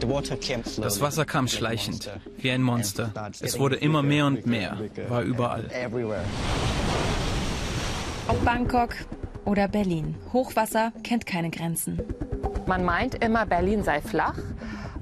[0.00, 3.12] Das Wasser kam schleichend, wie ein Monster.
[3.40, 4.78] Es wurde immer mehr und mehr,
[5.08, 5.64] war überall.
[8.28, 8.94] Ob Bangkok
[9.44, 12.00] oder Berlin, Hochwasser kennt keine Grenzen.
[12.66, 14.36] Man meint immer, Berlin sei flach.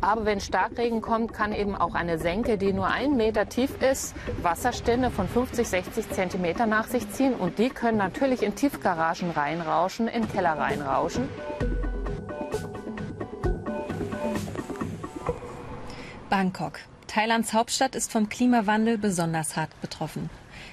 [0.00, 4.14] Aber wenn Starkregen kommt, kann eben auch eine Senke, die nur einen Meter tief ist,
[4.42, 7.32] Wasserstände von 50, 60 Zentimeter nach sich ziehen.
[7.32, 11.26] Und die können natürlich in Tiefgaragen reinrauschen, in Keller reinrauschen.
[16.28, 16.80] Bangkok.
[17.06, 20.30] Thailands Hauptstadt ist vom Klimawandel besonders hart betroffen.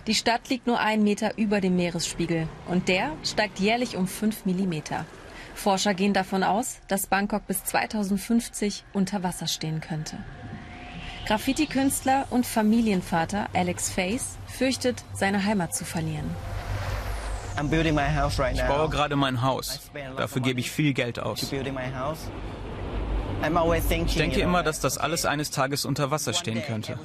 [0.07, 4.45] Die Stadt liegt nur einen Meter über dem Meeresspiegel und der steigt jährlich um fünf
[4.45, 5.05] Millimeter.
[5.53, 10.17] Forscher gehen davon aus, dass Bangkok bis 2050 unter Wasser stehen könnte.
[11.27, 16.29] Graffiti-Künstler und Familienvater Alex Face fürchtet, seine Heimat zu verlieren.
[18.53, 19.91] Ich baue gerade mein Haus.
[20.17, 21.51] Dafür gebe ich viel Geld aus.
[23.41, 26.97] Ich denke immer, dass das alles eines Tages unter Wasser stehen könnte.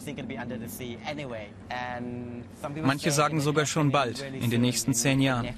[2.82, 5.48] Manche sagen sogar schon bald, in den nächsten zehn Jahren.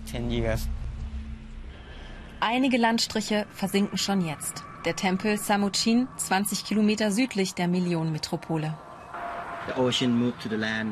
[2.41, 4.62] Einige Landstriche versinken schon jetzt.
[4.84, 8.74] Der Tempel Samuchin, 20 Kilometer südlich der Millionenmetropole.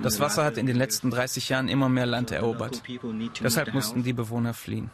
[0.02, 2.82] Das Wasser hat in den letzten 30 Jahren immer mehr Land erobert.
[3.42, 4.90] Deshalb mussten die Bewohner fliehen.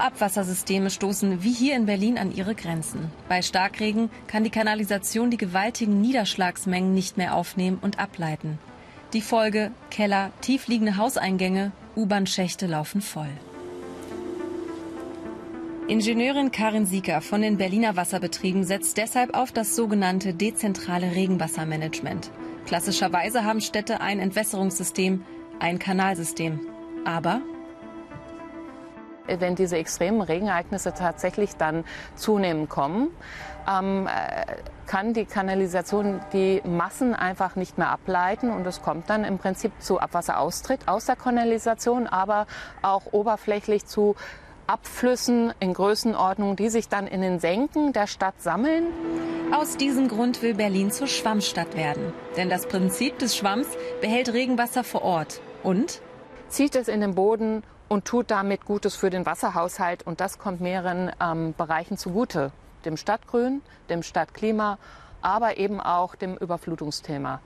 [0.00, 3.10] Abwassersysteme stoßen wie hier in Berlin an ihre Grenzen.
[3.28, 8.58] Bei Starkregen kann die Kanalisation die gewaltigen Niederschlagsmengen nicht mehr aufnehmen und ableiten.
[9.12, 13.30] Die Folge Keller, tiefliegende Hauseingänge, U-Bahn-Schächte laufen voll.
[15.88, 22.30] Ingenieurin Karin Sieker von den Berliner Wasserbetrieben setzt deshalb auf das sogenannte dezentrale Regenwassermanagement.
[22.66, 25.24] Klassischerweise haben Städte ein Entwässerungssystem,
[25.58, 26.60] ein Kanalsystem.
[27.04, 27.42] Aber
[29.26, 33.08] wenn diese extremen Regenereignisse tatsächlich dann zunehmend kommen,
[33.68, 34.08] ähm,
[34.86, 39.72] kann die Kanalisation die Massen einfach nicht mehr ableiten und es kommt dann im Prinzip
[39.80, 42.46] zu Abwasseraustritt aus der Kanalisation, aber
[42.82, 44.16] auch oberflächlich zu
[44.66, 48.84] Abflüssen in Größenordnung, die sich dann in den Senken der Stadt sammeln.
[49.52, 52.12] Aus diesem Grund will Berlin zur Schwammstadt werden.
[52.36, 53.66] Denn das Prinzip des Schwamms
[54.00, 56.00] behält Regenwasser vor Ort und
[56.48, 60.06] zieht es in den Boden und tut damit Gutes für den Wasserhaushalt.
[60.06, 62.52] Und das kommt mehreren ähm, Bereichen zugute.
[62.84, 64.78] Dem Stadtgrün, dem Stadtklima,
[65.20, 67.40] aber eben auch dem Überflutungsthema.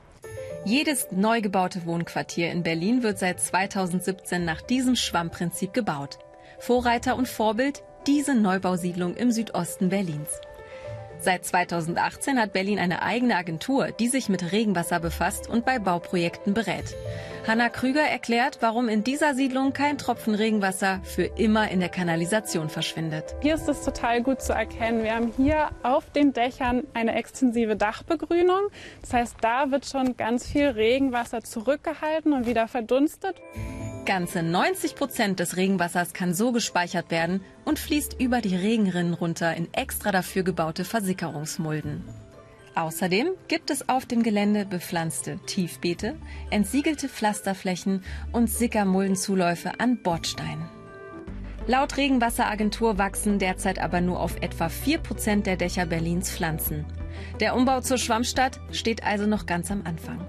[0.66, 6.18] Jedes neu gebaute Wohnquartier in Berlin wird seit 2017 nach diesem Schwammprinzip gebaut.
[6.58, 10.28] Vorreiter und Vorbild diese Neubausiedlung im Südosten Berlins.
[11.24, 16.52] Seit 2018 hat Berlin eine eigene Agentur, die sich mit Regenwasser befasst und bei Bauprojekten
[16.52, 16.94] berät.
[17.46, 22.68] Hanna Krüger erklärt, warum in dieser Siedlung kein Tropfen Regenwasser für immer in der Kanalisation
[22.68, 23.34] verschwindet.
[23.40, 25.02] Hier ist es total gut zu erkennen.
[25.02, 28.68] Wir haben hier auf den Dächern eine extensive Dachbegrünung.
[29.00, 33.40] Das heißt, da wird schon ganz viel Regenwasser zurückgehalten und wieder verdunstet.
[34.04, 39.54] Ganze 90 Prozent des Regenwassers kann so gespeichert werden und fließt über die Regenrinnen runter
[39.54, 42.04] in extra dafür gebaute Versickerungsmulden.
[42.74, 46.16] Außerdem gibt es auf dem Gelände bepflanzte Tiefbeete,
[46.50, 50.68] entsiegelte Pflasterflächen und Sickermuldenzuläufe an Bordsteinen.
[51.66, 56.84] Laut Regenwasseragentur wachsen derzeit aber nur auf etwa 4 Prozent der Dächer Berlins Pflanzen.
[57.40, 60.26] Der Umbau zur Schwammstadt steht also noch ganz am Anfang.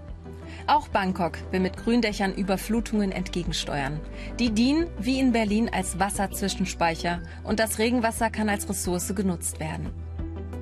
[0.68, 4.00] Auch Bangkok will mit Gründächern Überflutungen entgegensteuern.
[4.40, 9.92] Die dienen wie in Berlin als Wasserzwischenspeicher und das Regenwasser kann als Ressource genutzt werden.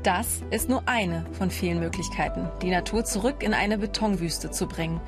[0.04, 5.00] Das ist nur eine von vielen Möglichkeiten, die Natur zurück in eine Betonwüste zu bringen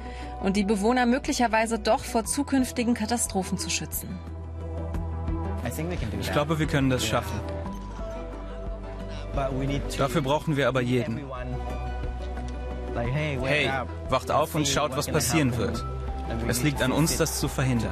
[0.41, 4.07] und die Bewohner möglicherweise doch vor zukünftigen Katastrophen zu schützen.
[6.21, 7.37] Ich glaube, wir können das schaffen.
[9.97, 11.19] Dafür brauchen wir aber jeden.
[13.03, 13.69] Hey,
[14.09, 15.85] wacht auf und schaut, was passieren wird.
[16.47, 17.91] Es liegt an uns, das zu verhindern.